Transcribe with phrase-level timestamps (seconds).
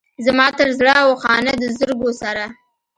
[0.25, 2.45] زما تر زړه و خانه د زرګو سره.